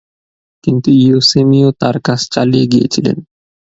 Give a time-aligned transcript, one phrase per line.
[0.63, 3.17] কিন্তু, ইয়োসেমিয় তার কাজ চালিয়ে গিয়েছিলেন।